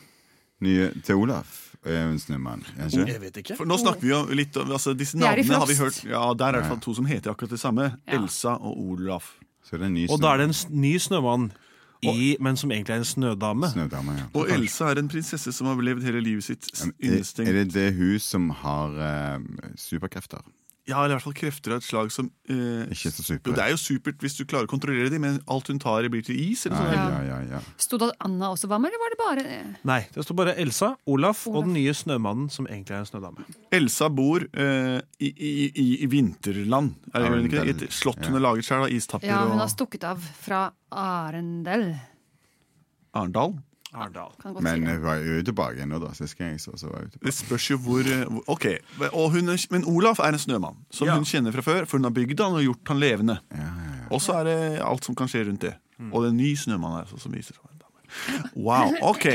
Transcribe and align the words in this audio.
nye 0.58 0.90
til 1.04 1.14
Olaf 1.14 1.65
er 1.84 2.08
en 2.08 2.18
snømann. 2.18 2.62
er 2.78 2.86
ikke? 2.86 3.06
Jeg 3.12 3.20
vet 3.20 3.36
ikke. 3.42 3.56
For 3.56 3.68
nå 3.68 3.76
snakker 3.80 4.00
vi 4.00 4.10
jo 4.12 4.22
litt 4.34 4.56
om 4.56 4.70
altså 4.70 4.94
Disse 4.96 5.18
De 5.18 5.22
navnene 5.24 5.60
har 5.60 5.66
vi 5.66 5.76
hørt 5.78 6.02
Ja, 6.04 6.32
Der 6.34 6.46
er 6.46 6.52
det 6.52 6.58
i 6.58 6.60
hvert 6.62 6.72
fall 6.74 6.80
to 6.80 6.94
som 6.94 7.06
heter 7.06 7.30
akkurat 7.30 7.50
det 7.50 7.60
samme. 7.60 7.90
Ja. 8.06 8.18
Elsa 8.18 8.56
og 8.56 8.78
Olaf. 8.78 9.34
Så 9.66 9.78
det 9.78 9.86
en 9.86 9.94
ny 9.94 10.06
Og 10.10 10.20
da 10.22 10.34
er 10.34 10.44
det 10.44 10.50
en 10.50 10.80
ny 10.80 10.96
snømann, 10.98 11.50
i, 12.02 12.36
men 12.40 12.56
som 12.56 12.70
egentlig 12.70 12.92
er 12.92 13.02
en 13.02 13.08
snødame. 13.08 13.70
snødame. 13.72 14.12
Ja. 14.18 14.26
Og 14.34 14.50
Elsa 14.52 14.90
er 14.92 15.00
en 15.00 15.08
prinsesse 15.08 15.52
som 15.52 15.66
har 15.66 15.80
levd 15.82 16.04
hele 16.06 16.20
livet 16.20 16.44
sitt 16.44 16.68
innestengt. 17.00 17.48
er 17.48 17.64
det 17.64 17.72
det 17.74 17.94
hun 17.96 18.18
som 18.20 18.50
har 18.50 18.94
uh, 18.94 19.40
superkrefter? 19.76 20.44
Ja, 20.86 21.00
eller 21.02 21.16
i 21.16 21.18
hvert 21.18 21.24
fall 21.24 21.34
krefter 21.34 21.72
av 21.74 21.80
et 21.80 21.86
slag 21.86 22.12
som 22.14 22.28
eh, 22.48 22.86
Ikke 22.94 23.10
så 23.10 23.24
Jo. 23.34 23.54
Det 23.56 23.58
er 23.64 23.72
jo 23.72 23.78
supert 23.80 24.20
hvis 24.22 24.36
du 24.38 24.44
klarer 24.46 24.68
å 24.68 24.70
kontrollere 24.70 25.10
dem, 25.10 25.24
men 25.24 25.40
alt 25.50 25.66
hun 25.66 25.80
tar, 25.82 26.06
blir 26.12 26.22
til 26.22 26.38
is. 26.38 26.62
Eller 26.68 26.76
Ja, 26.78 26.92
sånn. 26.92 27.10
ja, 27.10 27.22
ja, 27.26 27.38
ja. 27.56 27.60
Sto 27.82 27.98
det 27.98 28.12
at 28.12 28.20
Anna 28.28 28.52
også 28.54 28.70
var 28.70 28.78
med, 28.78 28.92
eller 28.94 29.02
var 29.02 29.10
det 29.10 29.18
bare 29.24 29.56
Nei, 29.90 29.98
det 30.14 30.22
sto 30.28 30.36
bare 30.38 30.54
Elsa, 30.62 30.92
Olaf, 31.10 31.42
Olaf. 31.46 31.56
og 31.56 31.64
den 31.66 31.74
nye 31.74 31.94
snømannen, 31.98 32.46
som 32.54 32.68
egentlig 32.70 32.94
er 32.94 33.02
en 33.02 33.10
snødame. 33.10 33.46
Elsa 33.80 34.08
bor 34.14 34.46
eh, 34.46 35.00
i, 35.18 35.32
i, 35.34 35.54
i, 35.74 35.86
i 36.06 36.10
vinterland. 36.12 36.94
Er 37.14 37.26
det 37.34 37.44
ikke 37.50 37.64
det? 37.64 37.66
I 37.66 37.86
et 37.88 37.92
slott 37.98 38.22
hun 38.22 38.38
har 38.38 38.46
laget 38.46 38.68
sjøl, 38.70 38.86
av 38.86 38.94
istapper 38.94 39.26
Ja, 39.26 39.42
hun 39.50 39.58
har 39.58 39.72
stukket 39.74 40.06
av 40.06 40.22
fra 40.22 40.68
Arendel. 40.94 41.96
Arendal. 43.16 43.56
Arendal. 43.96 44.34
Men 44.60 44.82
si 44.84 44.90
hun 44.90 45.02
var 45.02 45.22
jo 45.24 45.38
tilbake 45.48 45.82
ennå, 45.86 45.98
da. 46.02 46.12
Sist 46.14 46.36
gang 46.38 46.52
jeg 46.54 46.60
så, 46.62 46.74
så 46.76 46.90
var 46.92 47.02
hun 47.06 47.10
tilbake. 47.14 47.26
Det 47.30 47.34
spørs 47.34 47.68
jo 47.70 47.78
hvor, 47.82 48.00
eh, 48.12 48.40
Ok, 48.52 48.66
og 49.12 49.30
hun 49.32 49.48
er, 49.54 49.66
Men 49.72 49.84
Olaf 49.88 50.20
er 50.20 50.36
en 50.36 50.42
snømann, 50.42 50.76
som 50.90 51.08
Ja. 51.08 51.14
hun 51.16 51.24
kjenner 51.24 51.52
fra 51.56 51.64
før. 51.64 51.86
For 51.86 51.98
hun 51.98 52.04
har 52.04 52.14
bygd 52.16 52.40
han 52.44 52.54
og 52.58 52.62
gjort 52.62 52.92
han 52.92 53.00
levende. 53.00 53.38
Ja, 53.50 53.64
ja, 53.64 53.92
ja. 54.02 54.06
Og 54.10 54.20
så 54.20 54.36
er 54.40 54.44
det 54.44 54.58
alt 54.84 55.04
som 55.04 55.14
kan 55.18 55.26
skje 55.32 55.46
rundt 55.48 55.60
det. 55.64 55.74
Og 56.12 56.22
det 56.22 56.28
er 56.28 56.34
en 56.34 56.36
ny 56.36 56.52
snømann 56.54 56.92
her 56.98 57.06
altså, 57.06 57.18
som 57.20 57.32
viser 57.32 57.54
seg. 57.56 57.62
Wow, 58.54 58.94
ok. 59.02 59.26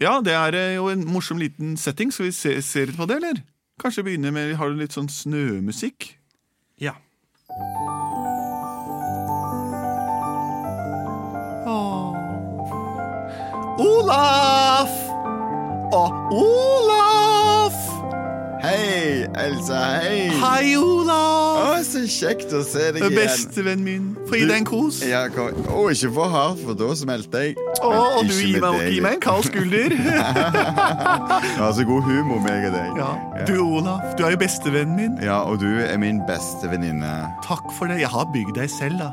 Ja, 0.00 0.20
det 0.24 0.32
er 0.32 0.54
eh, 0.54 0.74
jo 0.76 0.88
en 0.88 1.04
morsom 1.06 1.38
liten 1.38 1.76
setting. 1.76 2.12
Skal 2.12 2.26
vi 2.30 2.32
se, 2.32 2.54
se 2.62 2.86
litt 2.86 2.96
på 2.96 3.06
det, 3.06 3.16
eller? 3.20 3.42
Kanskje 3.80 4.04
begynne 4.04 4.32
med 4.32 4.56
Har 4.56 4.70
du 4.70 4.76
litt 4.76 4.92
sånn 4.96 5.08
snømusikk? 5.08 6.14
Ja. 6.80 6.94
Olaf! 13.80 14.90
Og 15.92 16.12
Olaf! 16.36 17.76
Hei, 18.60 19.24
Elsa. 19.40 19.78
Hei. 20.02 20.26
Hei, 20.36 20.74
Olaf! 20.76 21.60
Å, 21.62 21.78
så 21.86 22.02
kjekt 22.04 22.52
å 22.52 22.60
se 22.66 22.90
deg 22.92 23.06
igjen. 23.06 23.14
Bestevennen 23.16 23.86
min. 23.86 24.10
Få 24.28 24.36
gi 24.36 24.44
deg 24.50 24.58
en 24.58 24.66
kos. 24.68 24.98
Ja, 25.08 25.22
kom. 25.32 25.56
Å, 25.64 25.86
ikke 25.94 26.10
for 26.18 26.28
hardt, 26.34 26.60
for 26.66 26.76
da 26.76 26.90
smelter 27.00 27.46
jeg. 27.48 27.56
Å, 27.80 27.94
og 28.18 28.28
du 28.28 28.34
gir 28.36 28.60
meg, 28.60 28.82
gi 28.92 29.00
meg 29.00 29.16
en 29.16 29.24
kald 29.24 29.48
skulder. 29.48 29.96
Du 31.56 31.64
har 31.64 31.72
så 31.76 31.84
god 31.88 32.04
humor, 32.04 32.44
meg 32.44 32.68
og 32.68 32.76
deg. 32.76 33.00
Ja. 33.00 33.08
Du, 33.48 33.54
Olaf, 33.64 34.04
du 34.20 34.26
er 34.28 34.36
jo 34.36 34.42
bestevennen 34.44 34.92
min. 35.00 35.16
Ja, 35.24 35.40
og 35.48 35.56
du 35.64 35.68
er 35.86 35.96
min 36.02 36.20
beste 36.28 36.68
venninne. 36.68 37.16
Takk 37.48 37.72
for 37.78 37.88
det. 37.88 38.02
Jeg 38.04 38.12
har 38.12 38.28
bygd 38.36 38.60
deg 38.60 38.68
selv, 38.76 39.00
da. 39.00 39.10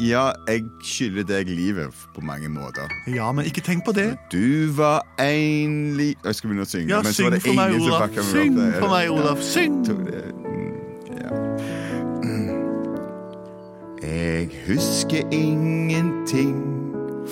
Ja, 0.00 0.30
jeg 0.48 0.64
skylder 0.82 1.22
deg 1.22 1.48
livet 1.48 1.94
på 2.14 2.20
mange 2.20 2.48
måter. 2.48 2.90
Ja, 3.06 3.32
men 3.32 3.44
ikke 3.44 3.60
tenk 3.60 3.84
på 3.86 3.92
det. 3.92 4.16
Du 4.32 4.72
var 4.74 5.06
enlig 5.18 5.96
li... 5.96 6.16
Jeg 6.24 6.34
skal 6.34 6.50
begynne 6.50 6.66
å 6.66 6.70
synge, 6.70 6.90
Ja, 6.90 7.02
men 7.04 7.12
så 7.12 7.22
syng 7.22 7.24
var 7.28 7.30
det 7.36 7.42
for 7.44 7.54
meg, 7.54 7.70
Olaf. 7.78 8.10
Syng 8.32 8.58
for 8.80 8.88
meg, 8.90 9.10
Olaf. 9.14 9.42
Syng! 9.46 9.86
Mm, 9.86 10.74
ja. 11.20 11.30
Jeg 14.02 14.48
husker 14.66 15.22
ingenting 15.30 16.56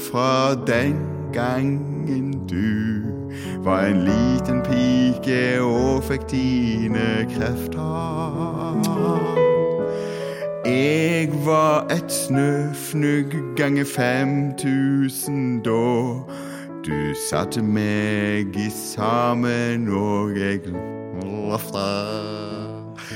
fra 0.07 0.55
den 0.69 0.95
gangen 1.33 2.47
du 2.49 3.03
var 3.67 3.81
en 3.91 4.05
liten 4.07 4.63
pike 4.63 5.61
og 5.61 6.05
fikk 6.07 6.31
dine 6.31 7.27
krefter. 7.35 7.79
Jeg 10.69 11.29
var 11.47 11.87
et 11.91 12.13
snøfnugg 12.13 13.57
ganger 13.57 13.85
5000 13.85 15.63
da. 15.65 15.73
Du 16.85 17.15
satte 17.31 17.63
meg 17.63 18.57
i 18.57 18.69
sammen, 18.71 19.89
og 19.89 20.37
jeg 20.37 20.61
løfta. 20.69 21.87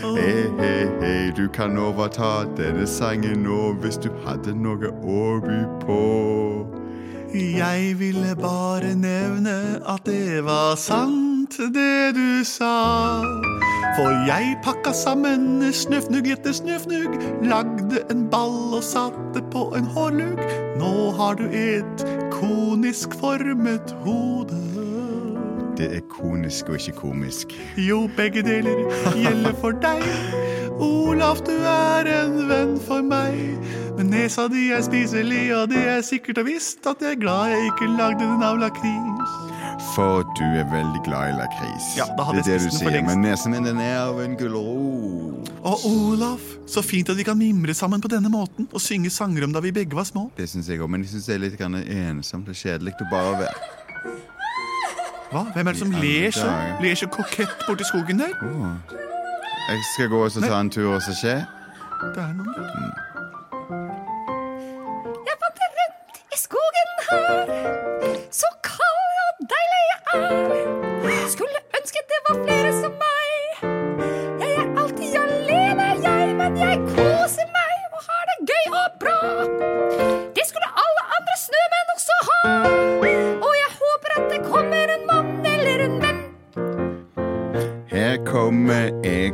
Hei, 0.00 0.48
hei, 0.60 0.86
hei, 1.02 1.30
du 1.36 1.44
kan 1.52 1.76
overta 1.78 2.46
denne 2.56 2.86
sangen 2.88 3.44
nå 3.44 3.74
hvis 3.84 4.00
du 4.00 4.08
hadde 4.24 4.56
noe 4.56 4.88
å 4.88 5.28
by 5.44 5.60
på. 5.84 6.00
Jeg 7.36 7.98
ville 8.00 8.32
bare 8.40 8.94
nevne 8.96 9.58
at 9.84 10.08
det 10.08 10.40
var 10.48 10.80
sant, 11.52 11.75
det 11.75 12.14
du 12.14 12.44
sa. 12.44 13.22
For 13.96 14.12
jeg 14.26 14.56
pakka 14.64 14.93
sammen 14.96 15.72
snøfnugg 15.72 16.31
etter 16.32 16.54
snøfnugg, 16.56 17.19
lagde 17.44 18.02
en 18.10 18.28
ball 18.31 18.76
og 18.78 18.84
satte 18.84 19.43
på 19.52 19.69
en 19.76 19.84
hårlugg. 19.84 20.40
Nå 20.81 21.10
har 21.19 21.37
du 21.37 21.44
et 21.52 22.06
konisk 22.32 23.14
formet 23.20 23.94
hode. 24.04 24.60
Det 25.76 25.88
er 25.96 26.04
konisk 26.08 26.69
og 26.69 26.78
ikke 26.81 26.99
komisk. 27.00 27.54
Jo, 27.76 28.06
begge 28.16 28.43
deler 28.43 28.84
gjelder 29.16 29.54
for 29.60 29.76
deg. 29.82 30.04
Olaf, 30.82 31.43
du 31.46 31.54
er 31.69 32.08
en 32.12 32.43
venn 32.49 32.76
for 32.81 33.04
meg. 33.04 33.56
Men 33.96 34.12
nesa 34.12 34.49
di 34.49 34.70
er 34.72 34.84
spiselig, 34.84 35.46
og 35.56 35.69
det 35.72 35.84
er 35.96 36.04
sikkert 36.06 36.40
og 36.43 36.49
visst 36.49 36.87
at 36.88 37.02
jeg 37.04 37.16
er 37.16 37.25
glad 37.25 37.52
jeg 37.52 37.72
ikke 37.72 37.94
lagde 37.99 38.25
den 38.25 38.44
av 38.46 38.60
lakris. 38.62 39.41
For 39.92 40.22
du 40.38 40.44
er 40.56 40.64
veldig 40.72 41.02
glad 41.04 41.34
i 41.34 41.36
lakris. 41.36 41.90
Ja, 41.98 42.06
da 42.16 42.24
hadde 42.24 42.40
det 42.40 42.48
er 42.48 42.54
jeg 42.56 42.62
det 42.64 42.70
du 42.72 42.76
sier. 42.78 43.02
Men 43.04 43.20
nesen 43.26 43.52
min 43.52 43.66
den 43.66 43.80
er 43.82 43.98
av 44.06 44.20
en 44.22 44.36
gulrot. 44.40 45.50
Og 45.62 45.84
Olaf, 45.86 46.46
så 46.66 46.82
fint 46.82 47.10
at 47.12 47.18
vi 47.18 47.26
kan 47.28 47.36
mimre 47.38 47.74
sammen 47.76 48.00
på 48.02 48.08
denne 48.10 48.30
måten 48.32 48.66
og 48.72 48.80
synge 48.82 49.12
sanger 49.12 49.44
om 49.46 49.52
da 49.52 49.60
vi 49.62 49.70
begge 49.74 49.94
var 49.94 50.08
små. 50.08 50.30
Det 50.38 50.48
syns 50.50 50.70
jeg 50.72 50.80
òg, 50.80 50.88
men 50.90 51.04
jeg 51.04 51.12
syns 51.12 51.28
det 51.28 51.34
er 51.36 51.42
litt 51.44 51.58
grann 51.60 51.76
ensomt 51.82 52.48
og 52.48 52.56
kjedelig 52.56 52.96
å 53.04 53.08
bare 53.12 53.36
være 53.44 53.70
Hva? 55.32 55.44
Hvem 55.54 55.68
er 55.68 55.72
det 55.76 55.80
som 55.80 55.92
I 55.92 55.96
alle 56.00 56.08
ler 56.08 56.34
så, 56.36 56.48
dager. 56.48 56.82
ler 56.84 56.98
så 57.02 57.06
kokett 57.12 57.62
borti 57.68 57.86
skogen 57.88 58.24
der? 58.24 58.34
Jeg 59.68 59.84
skal 59.92 60.10
gå 60.12 60.24
og 60.24 60.32
så 60.34 60.42
ta 60.44 60.58
en 60.58 60.72
tur 60.72 60.90
og 60.96 61.02
så 61.04 61.14
se. 61.16 61.36
Det 62.02 62.20
er 62.24 62.32
noen 62.36 62.52
Jeg 62.56 63.12
kommer 88.26 88.90
jeg 89.04 89.32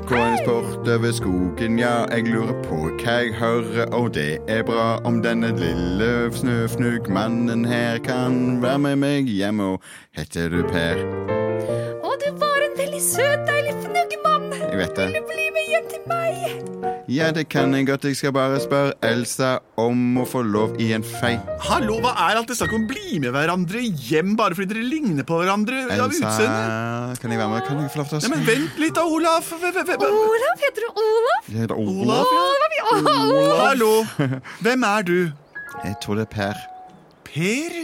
over 1.08 1.12
skogen, 1.12 1.78
ja. 1.78 2.04
Jeg 2.10 2.26
lurer 2.28 2.54
på 2.64 2.76
hva 3.00 3.16
jeg 3.22 3.34
hører, 3.38 3.86
og 3.94 4.14
det 4.14 4.38
er 4.48 4.62
bra 4.62 4.98
om 5.08 5.22
denne 5.22 5.50
lille 5.56 6.28
snøfnuggmannen 6.34 7.64
her 7.64 7.98
kan 8.04 8.62
være 8.62 8.78
med 8.78 8.96
meg 8.96 9.30
hjem. 9.30 9.60
Og 9.60 9.82
heter 10.16 10.50
du 10.52 10.62
Per? 10.68 11.02
Å, 12.02 12.14
du 12.22 12.28
var 12.42 12.64
en 12.66 12.78
veldig 12.78 13.02
søt, 13.02 13.46
deilig 13.48 13.76
fnuggemann. 13.84 14.50
Jeg 14.58 14.82
vet 14.82 14.96
det. 14.96 15.10
Vil 15.12 15.20
du 15.20 15.32
bli 15.32 15.50
med 15.56 15.72
hjem 15.72 15.92
til 15.94 16.08
meg? 16.10 16.57
Ja, 17.08 17.30
det 17.32 17.46
kan 17.48 17.72
jeg 17.72 17.86
godt. 17.88 18.02
Jeg 18.04 18.16
skal 18.18 18.32
bare 18.36 18.58
spørre 18.60 18.92
Elsa 19.08 19.54
om 19.80 20.18
å 20.20 20.26
få 20.28 20.42
lov 20.44 20.74
i 20.82 20.90
en 20.92 21.00
fei. 21.06 21.38
Hallo, 21.64 21.94
hva 22.04 22.10
er 22.26 22.36
alt 22.36 22.50
det 22.50 22.58
snakk 22.58 22.74
om 22.76 22.84
å 22.84 22.90
bli 22.90 23.16
med 23.22 23.32
hverandre 23.32 23.80
hjem 23.80 24.34
bare 24.36 24.58
fordi 24.58 24.74
dere 24.74 24.84
ligner 24.84 25.24
på 25.24 25.38
hverandre 25.40 25.86
av 25.86 25.94
Elsa, 26.04 26.28
utseende? 26.34 27.16
kan 27.22 27.32
jeg 27.32 27.40
være 27.40 27.48
med? 27.54 27.64
Kan 27.64 27.80
jeg 27.80 27.94
få 27.94 28.02
lov 28.02 28.10
til 28.12 28.18
å 28.18 28.22
Nei, 28.26 28.30
men 28.34 28.44
Vent 28.50 28.76
litt 28.84 28.94
da, 29.00 29.06
Olaf. 29.08 29.48
V- 29.56 29.72
v- 29.72 29.86
v- 29.88 29.96
Olav, 30.04 30.62
heter 30.66 30.84
du 30.84 31.00
Olav? 31.06 31.48
Jeg 31.48 31.58
heter 31.64 31.80
Olav. 31.80 32.34
Olav, 32.36 32.76
ja. 32.76 32.86
Olaf. 32.92 33.16
ja. 33.16 33.24
Olav. 33.40 33.58
Hallo. 33.64 33.92
Hvem 34.68 34.84
er 34.92 35.08
du? 35.08 35.18
Jeg 35.88 35.96
tror 36.04 36.20
det 36.20 36.28
er 36.28 36.32
Per. 36.36 36.64
Per? 37.24 37.78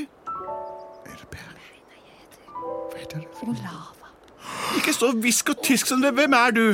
Er 1.09 1.17
det 1.17 1.29
Per? 1.33 1.53
Hva 2.53 2.99
heter 3.01 3.25
det? 3.25 3.29
Olava. 3.41 4.13
Ikke 4.77 4.93
så 4.93 5.15
hvisk 5.17 5.55
og 5.57 5.65
tysk 5.65 5.89
som 5.89 6.05
det. 6.05 6.13
Hvem 6.21 6.37
er 6.45 6.53
du? 6.61 6.67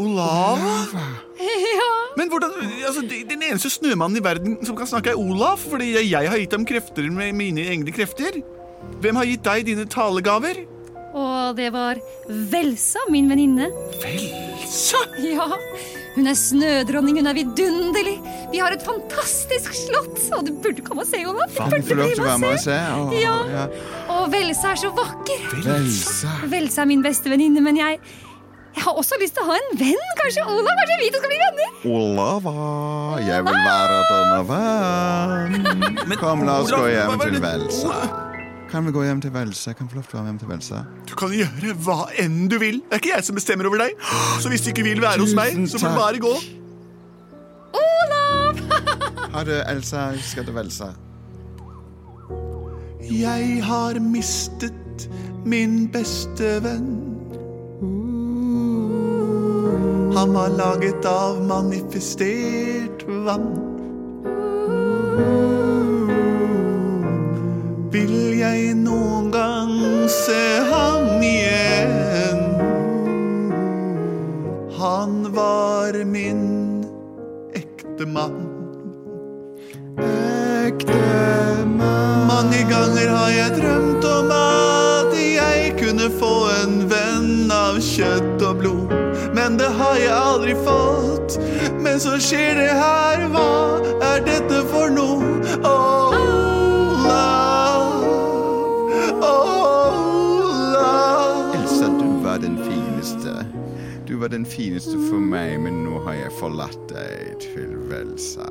Olava. 0.00 0.56
Olava? 0.56 1.06
Ja. 1.42 1.90
Men 2.16 2.28
hvordan, 2.28 2.52
altså, 2.86 3.02
Den 3.02 3.42
eneste 3.42 3.70
snømannen 3.70 4.20
i 4.20 4.24
verden 4.24 4.58
som 4.66 4.76
kan 4.76 4.88
snakke, 4.88 5.12
er 5.12 5.20
Olaf. 5.20 5.66
Fordi 5.70 5.92
jeg, 5.94 6.28
har 6.28 6.38
gitt 6.38 6.52
ham 6.52 6.66
krefter 6.68 7.08
med 7.10 7.32
mine 7.36 7.64
egne 7.72 7.92
krefter. 7.92 8.40
Hvem 9.02 9.18
har 9.20 9.28
gitt 9.28 9.44
deg 9.46 9.66
dine 9.70 9.86
talegaver? 9.90 10.64
Og 11.12 11.56
det 11.58 11.68
var 11.74 12.00
Velsa, 12.28 13.02
min 13.12 13.28
venninne. 13.28 13.68
Velsa? 14.00 15.02
Ja, 15.20 15.48
hun 16.14 16.28
er 16.28 16.36
snødronning, 16.36 17.18
hun 17.20 17.28
er 17.28 17.36
vidunderlig. 17.36 18.16
Vi 18.52 18.60
har 18.60 18.72
et 18.72 18.84
fantastisk 18.84 19.76
slott, 19.76 20.18
og 20.36 20.46
du 20.48 20.52
burde 20.64 20.84
komme 20.84 21.04
og 21.04 21.08
se, 21.08 21.20
Olaf. 21.28 21.52
Du 21.52 21.76
burde 21.76 21.96
bli 22.00 22.16
med 22.20 22.48
og 22.48 22.60
se? 22.60 22.76
Ja. 23.20 23.36
ja. 23.52 23.68
Og 24.12 24.32
Velsa 24.32 24.72
er 24.72 24.82
så 24.82 24.92
vakker. 24.96 25.46
Velsa, 25.64 26.36
Velsa 26.52 26.84
er 26.84 26.92
min 26.92 27.04
beste 27.04 27.32
venninne, 27.32 27.64
men 27.64 27.80
jeg, 27.80 28.00
jeg 28.74 28.84
har 28.86 28.98
også 28.98 29.18
lyst 29.20 29.36
til 29.36 29.44
å 29.44 29.50
ha 29.50 29.56
en 29.60 29.78
venn. 29.78 30.04
Kanskje 30.18 30.44
Olav, 30.48 30.72
kanskje 30.80 30.98
vi 31.02 31.08
to 31.12 31.20
skal 31.20 31.32
bli 31.32 31.40
venner? 31.42 31.74
Olava, 31.92 32.54
jeg 33.20 33.44
vil 33.46 33.58
være 33.68 33.98
denne 34.10 34.40
venn. 34.50 36.16
Kom, 36.20 36.44
la 36.48 36.60
oss 36.62 36.72
gå 36.72 36.84
hjem 36.88 37.18
til 37.20 37.38
Velsa. 37.44 37.98
Kan 38.72 38.86
vi 38.88 38.94
gå 38.96 39.04
hjem 39.04 39.20
til 39.20 39.34
Velsa? 39.34 39.74
Kan 39.76 39.84
kan 39.84 39.92
få 39.92 39.98
lov 39.98 40.08
til 40.08 40.16
å 40.16 40.22
være 40.22 40.32
hjem 40.32 40.40
til 40.40 40.48
Velsa. 40.54 40.82
Du 41.10 41.14
kan 41.20 41.36
gjøre 41.36 41.76
hva 41.84 41.98
enn 42.22 42.46
du 42.48 42.56
vil. 42.62 42.80
Det 42.88 42.96
er 42.96 43.02
ikke 43.02 43.12
jeg 43.12 43.28
som 43.28 43.36
bestemmer 43.36 43.68
over 43.68 43.84
deg. 43.84 44.08
Så 44.40 44.48
hvis 44.48 44.64
du 44.64 44.72
ikke 44.72 44.86
vil 44.88 45.04
være 45.04 45.20
hos 45.20 45.36
meg, 45.36 45.60
så 45.68 45.82
får 45.82 45.92
du 45.92 46.00
bare 46.00 46.22
gå. 46.24 46.32
Olav! 47.82 48.62
Ha 49.36 49.44
det, 49.48 49.60
Elsa. 49.68 50.08
Vi 50.16 50.24
skal 50.24 50.48
til 50.48 50.56
Velsa. 50.56 50.92
Jeg 53.12 53.60
har 53.68 54.00
mistet 54.00 55.08
min 55.44 55.82
beste 55.92 56.56
venn. 56.64 57.11
Han 60.22 60.32
var 60.32 60.48
laget 60.48 61.04
av 61.04 61.42
manifestert 61.44 63.02
vann. 63.08 63.48
Vil 67.90 68.14
jeg 68.38 68.76
noen 68.78 69.32
gang 69.34 69.72
se 70.06 70.44
ham 70.70 71.24
igjen? 71.26 72.38
Han 74.78 75.18
var 75.34 75.98
min 76.06 76.46
ekte 77.58 78.06
mann. 78.06 78.46
Ekte 79.98 81.02
mann. 81.66 82.30
Mange 82.30 82.62
ganger 82.70 83.10
har 83.16 83.30
jeg 83.40 83.58
drømt 83.58 84.06
om 84.14 84.30
at 84.38 85.18
jeg 85.18 85.74
kunne 85.82 86.14
få 86.22 86.34
en 86.62 86.84
venn 86.94 87.50
av 87.50 87.82
kjøtt 87.82 88.46
og 88.46 88.51
har 89.92 90.00
jeg 90.00 90.12
aldri 90.16 90.54
fått. 90.64 91.34
Men 91.82 92.00
så 92.00 92.16
skjer 92.22 92.54
det 92.56 92.72
her, 92.78 93.26
hva 93.32 93.80
er 94.12 94.22
dette 94.24 94.62
for 94.70 94.88
noe? 94.92 95.20
Olav, 95.68 97.02
Olav. 99.28 100.72
Elsa, 101.58 101.86
du 101.98 102.08
var 102.24 102.38
den 102.40 102.56
fineste. 102.64 103.32
Du 104.08 104.16
var 104.22 104.28
den 104.32 104.46
fineste 104.48 104.96
for 105.10 105.20
meg, 105.20 105.60
men 105.60 105.84
nå 105.84 105.94
har 106.06 106.14
jeg 106.22 106.32
forlatt 106.40 106.82
deg 106.92 107.36
til 107.44 107.70
Velsa. 107.92 108.48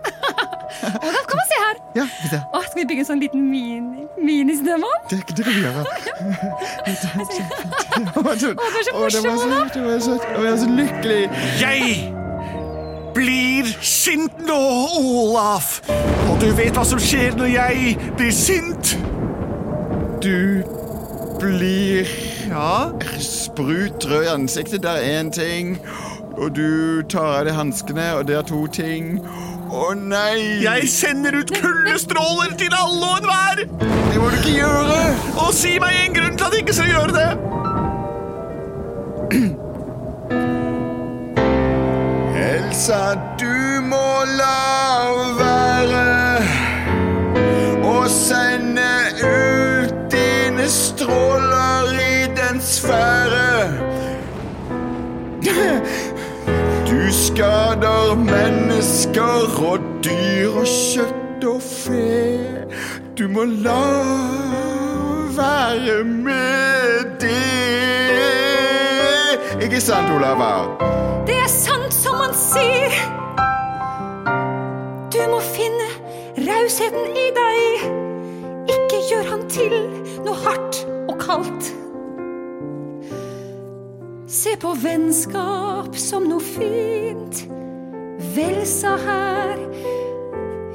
Olav, 0.00 1.14
kom 1.30 1.38
og 1.38 1.39
se 1.39 1.39
her. 1.70 1.80
Ja, 1.96 2.06
det, 2.30 2.40
Å, 2.52 2.62
skal 2.66 2.80
vi 2.82 2.86
bygge 2.92 3.04
en 3.04 3.08
sånn 3.10 3.22
liten 3.22 3.44
mini, 3.50 4.06
ministemme? 4.20 4.90
det, 5.10 5.20
det 5.32 5.46
kan 5.46 5.54
vi 5.54 5.64
gjøre. 5.64 5.84
Det 6.84 6.92
er 6.92 6.96
så 7.00 7.08
morsomt! 7.16 7.50
Å, 8.10 8.24
du 8.30 8.46
er 8.46 9.22
var 9.26 9.38
var 9.80 10.44
var 10.44 10.56
så 10.60 10.68
lykkelig. 10.76 11.22
Jeg 11.60 11.98
blir 13.14 13.70
sint 13.84 14.38
nå, 14.46 14.58
Olaf. 14.98 15.80
Og 16.30 16.36
du 16.42 16.50
vet 16.56 16.76
hva 16.76 16.84
som 16.86 17.00
skjer 17.02 17.34
når 17.38 17.50
jeg 17.54 17.96
blir 18.18 18.34
sint? 18.34 18.94
Du 20.22 20.62
blir 21.40 22.08
Ja, 22.50 22.90
sprut 23.22 24.04
rød 24.10 24.24
i 24.24 24.30
ansiktet, 24.32 24.82
det 24.82 24.90
er 24.90 25.20
én 25.20 25.30
ting. 25.32 25.76
Og 26.40 26.54
du 26.56 27.02
tar 27.08 27.40
av 27.40 27.44
deg 27.46 27.54
hanskene, 27.54 28.06
og 28.16 28.26
det 28.26 28.36
er 28.38 28.46
to 28.48 28.64
ting. 28.72 29.18
Å 29.70 29.92
nei! 29.94 30.64
jeg 30.64 30.88
sender 30.90 31.36
ut 31.38 31.50
kuldestråler 31.54 32.56
til 32.58 32.72
alle 32.74 33.06
og 33.06 33.18
enhver. 33.20 33.60
Det 34.10 34.16
må 34.18 34.30
du 34.32 34.36
ikke 34.40 34.56
gjøre! 34.56 34.96
Og 35.44 35.52
si 35.54 35.76
meg 35.78 35.94
en 36.00 36.16
grunn 36.16 36.34
til 36.40 36.46
at 36.48 36.56
jeg 36.56 36.64
ikke 36.64 36.74
skal 36.74 36.90
gjøre 36.90 37.12
det. 37.14 37.30
Elsa, 42.48 43.02
du 43.38 43.54
må 43.86 44.08
la 44.40 44.58
være 45.38 46.02
å 47.86 47.94
sende 48.10 48.90
ut 49.22 49.94
dine 50.10 50.66
stråler 50.66 51.94
i 51.94 52.26
den 52.42 52.58
sfære. 52.58 53.49
Skader 57.40 58.14
mennesker 58.20 59.64
og 59.64 59.78
dyr 60.04 60.58
og 60.60 60.66
kjøtt 60.68 61.44
og 61.48 61.62
fe. 61.64 62.36
Du 63.16 63.22
må 63.32 63.46
la 63.48 63.84
være 65.38 66.04
med 66.04 67.16
det. 67.22 67.38
Ikke 69.64 69.80
sant, 69.80 70.12
Olava? 70.12 70.50
Det 71.24 71.38
er 71.40 71.48
sant 71.48 71.96
som 71.96 72.20
man 72.20 72.36
sier. 72.36 72.92
Du 75.08 75.20
må 75.32 75.40
finne 75.54 75.88
rausheten 76.44 77.16
i 77.24 77.28
deg. 77.40 77.88
Ikke 78.76 79.00
gjør 79.08 79.32
han 79.32 79.48
til 79.48 79.80
noe 80.28 80.36
hardt 80.44 80.84
og 81.08 81.16
kaldt. 81.24 81.72
Se 84.28 84.60
på 84.60 84.76
vennskap 84.84 85.96
som 85.96 86.28
noe 86.28 86.44
fint. 86.52 86.89
Velsa 88.34 88.96
her, 89.02 89.58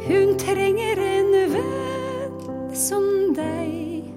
hun 0.07 0.33
trenger 0.41 0.99
en 0.99 1.29
venn 1.53 2.73
som 2.75 3.05
deg 3.37 4.09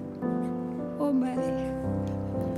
og 0.99 1.13
meg. 1.15 1.39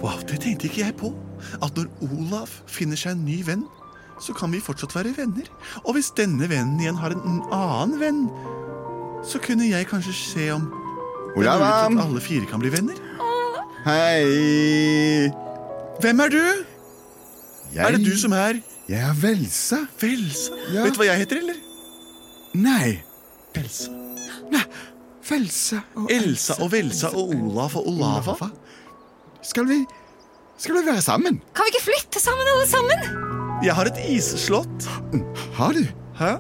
Wow, 0.02 0.18
Det 0.26 0.40
tenkte 0.42 0.66
ikke 0.66 0.82
jeg 0.86 0.96
på. 0.98 1.14
At 1.62 1.78
når 1.78 1.90
Olav 2.06 2.50
finner 2.70 2.98
seg 2.98 3.14
en 3.14 3.26
ny 3.26 3.42
venn, 3.46 3.68
så 4.22 4.34
kan 4.38 4.52
vi 4.54 4.62
fortsatt 4.62 4.96
være 4.96 5.14
venner. 5.18 5.46
Og 5.86 5.94
hvis 5.98 6.12
denne 6.18 6.50
vennen 6.50 6.82
igjen 6.82 6.98
har 7.02 7.14
en 7.14 7.42
annen 7.52 8.00
venn, 8.02 8.26
så 9.26 9.42
kunne 9.42 9.70
jeg 9.70 9.90
kanskje 9.90 10.14
se 10.18 10.50
om 10.54 10.72
Olav! 11.38 11.62
At 11.62 12.02
alle 12.02 12.22
fire 12.22 12.50
kan 12.50 12.62
bli 12.62 12.74
venner. 12.74 12.98
Hei. 13.86 15.30
Hvem 16.02 16.20
er 16.26 16.34
du? 16.34 16.71
Jeg, 17.72 17.86
Er 17.88 17.96
det 17.98 18.06
du 18.06 18.18
som 18.20 18.34
er 18.36 18.60
Jeg 18.90 19.00
er 19.00 19.14
Velsa. 19.22 19.78
Velsa? 20.02 20.58
Ja. 20.74 20.84
Vet 20.84 20.94
du 20.98 21.00
hva 21.02 21.08
jeg 21.12 21.22
heter, 21.24 21.40
eller? 21.44 21.60
Nei. 22.60 23.02
Velsa. 23.56 23.92
Nei. 24.52 24.64
Velsa 25.32 25.80
og 25.96 26.10
Elsa 26.12 26.58
og 26.60 26.72
Velsa 26.74 27.08
og 27.16 27.32
Olaf 27.38 27.78
og 27.80 27.88
Olava. 27.88 28.34
Olava. 28.36 28.50
Skal 29.44 29.68
vi 29.70 29.86
Skal 30.58 30.76
vi 30.76 30.86
være 30.86 31.02
sammen? 31.02 31.40
Kan 31.56 31.66
vi 31.66 31.72
ikke 31.74 31.86
flytte 31.88 32.20
sammen, 32.22 32.46
alle 32.56 32.68
sammen? 32.70 33.06
Jeg 33.64 33.74
har 33.78 33.86
et 33.90 33.98
isslott. 34.10 34.88
Har 35.56 35.72
du? 35.78 35.86
Hæ? 36.20 36.36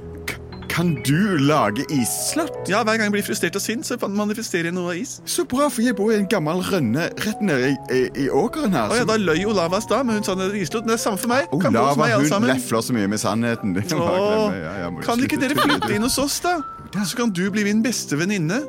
Kan 0.71 0.93
du 1.03 1.37
lage 1.37 1.83
isslott? 1.91 2.69
Ja, 2.69 2.79
Hver 2.83 2.95
gang 2.95 3.09
jeg 3.09 3.11
blir 3.17 3.25
frustrert 3.27 3.55
og 3.59 3.61
sint, 3.61 3.85
så 3.87 3.97
manifesterer 4.07 4.69
jeg 4.69 4.75
noe 4.75 4.93
av 4.93 4.99
is. 5.01 5.17
Så 5.27 5.43
bra, 5.43 5.67
for 5.67 5.83
jeg 5.83 5.97
bor 5.97 6.13
i 6.13 6.17
en 6.21 6.27
gammel 6.31 6.61
rønne 6.63 7.09
rett 7.25 7.41
nede 7.43 7.73
i, 7.73 7.75
i, 7.91 8.01
i 8.23 8.27
åkeren 8.29 8.71
her. 8.77 8.93
Å 8.93 9.01
ja, 9.01 9.07
Da 9.09 9.17
løy 9.19 9.43
Olava 9.51 9.81
i 9.81 9.83
stad, 9.83 10.07
men 10.07 10.21
hun 10.21 10.27
sa 10.27 10.37
det 10.39 10.47
er. 10.47 10.55
Men 10.55 10.87
det 10.87 10.95
er 10.95 11.01
samme 11.03 11.19
for 11.19 11.31
meg. 11.33 11.49
Kan 11.51 11.75
bo 11.75 11.83
hos 11.83 11.97
Olava 11.97 12.05
meg, 12.05 12.15
hun 12.21 12.29
sammen. 12.31 12.53
lefler 12.53 12.85
så 12.87 12.95
mye 12.95 13.09
med 13.11 13.19
sannheten. 13.21 13.73
Det 13.81 13.83
Åh. 13.97 14.53
Ja, 14.55 14.91
kan 15.03 15.19
ikke 15.23 15.39
dere 15.41 15.57
flytte 15.59 15.91
inn 15.95 16.07
hos 16.07 16.15
oss, 16.21 16.39
da? 16.45 16.57
Så 17.03 17.17
kan 17.19 17.33
du 17.35 17.43
bli 17.51 17.65
min 17.67 17.83
beste 17.83 18.15
venninne 18.19 18.61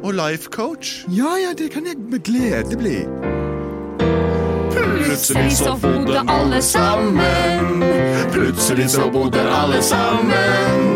og 0.00 0.14
life 0.16 0.48
coach. 0.52 1.02
Ja, 1.12 1.34
ja, 1.40 1.52
det 1.56 1.70
kan 1.74 1.84
jeg 1.88 2.00
med 2.00 2.24
glede 2.24 2.76
bli. 2.80 3.02
Plutselig 4.72 5.58
så 5.60 5.76
bodde 5.80 6.24
alle 6.28 6.62
sammen. 6.64 7.84
Plutselig 8.32 8.88
så 8.96 9.10
bodde 9.12 9.44
alle 9.44 9.82
sammen. 9.84 10.89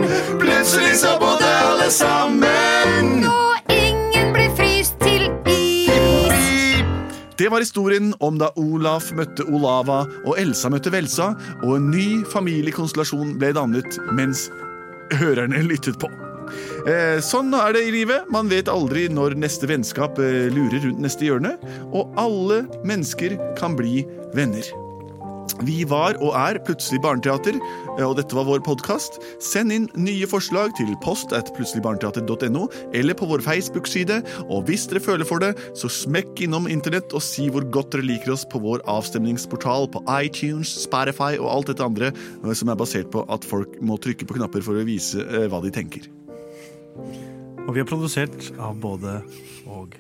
Plutselig 0.44 0.96
så 1.00 1.14
bodde 1.20 1.48
alle 1.48 1.86
sammen. 1.90 3.24
Og 3.24 3.72
ingen 3.72 4.34
ble 4.34 4.44
fryst 4.58 4.98
til 5.00 5.24
is. 5.48 6.82
Det 7.40 7.48
var 7.48 7.64
historien 7.64 8.12
om 8.20 8.36
da 8.38 8.50
Olaf 8.60 9.08
møtte 9.16 9.46
Olava 9.48 10.02
og 10.26 10.36
Elsa 10.38 10.68
møtte 10.68 10.92
Velsa, 10.92 11.32
og 11.62 11.78
en 11.78 11.88
ny 11.94 12.06
familiekonstellasjon 12.28 13.38
ble 13.40 13.54
dannet 13.56 13.96
mens 14.12 14.50
hørerne 15.16 15.64
lyttet 15.64 15.96
på. 16.02 16.12
Eh, 16.84 17.18
sånn 17.24 17.48
er 17.56 17.72
det 17.72 17.86
i 17.88 17.96
livet. 17.96 18.28
Man 18.28 18.52
vet 18.52 18.68
aldri 18.68 19.08
når 19.08 19.38
neste 19.40 19.68
vennskap 19.70 20.20
eh, 20.20 20.52
lurer 20.52 20.84
rundt 20.84 21.00
neste 21.08 21.24
hjørne. 21.24 21.56
Og 21.96 22.12
alle 22.20 22.66
mennesker 22.84 23.40
kan 23.56 23.80
bli 23.80 24.04
venner. 24.36 24.83
Vi 25.64 25.84
var 25.88 26.16
og 26.24 26.34
er 26.38 26.58
Plutselig 26.64 27.00
barneteater, 27.04 27.58
eh, 27.98 28.04
og 28.04 28.16
dette 28.18 28.36
var 28.36 28.46
vår 28.48 28.62
podkast. 28.66 29.20
Send 29.42 29.72
inn 29.74 29.88
nye 29.96 30.26
forslag 30.28 30.74
til 30.78 30.90
post 31.04 31.34
at 31.36 31.50
plutseligbarneteater.no, 31.56 32.66
eller 32.96 33.18
på 33.18 33.28
vår 33.30 33.44
Facebook-side. 33.44 34.20
Og 34.48 34.64
hvis 34.68 34.86
dere 34.90 35.02
føler 35.04 35.28
for 35.28 35.42
det, 35.44 35.54
så 35.78 35.90
smekk 35.92 36.44
innom 36.46 36.68
internett 36.70 37.14
og 37.14 37.24
si 37.24 37.48
hvor 37.52 37.66
godt 37.74 37.94
dere 37.94 38.08
liker 38.08 38.34
oss 38.34 38.46
på 38.48 38.62
vår 38.64 38.84
avstemningsportal 38.90 39.90
på 39.94 40.04
iTunes, 40.16 40.72
Spotify 40.84 41.34
og 41.38 41.50
alt 41.52 41.72
dette 41.72 41.86
andre 41.86 42.12
eh, 42.12 42.54
som 42.56 42.72
er 42.72 42.80
basert 42.80 43.12
på 43.14 43.26
at 43.32 43.46
folk 43.46 43.78
må 43.84 44.00
trykke 44.00 44.28
på 44.28 44.38
knapper 44.40 44.64
for 44.64 44.80
å 44.80 44.86
vise 44.88 45.22
eh, 45.24 45.48
hva 45.52 45.62
de 45.64 45.72
tenker. 45.74 46.08
Og 47.64 47.72
vi 47.72 47.80
er 47.80 47.88
produsert 47.88 48.50
av 48.60 48.76
både 48.80 49.20
og. 49.64 49.96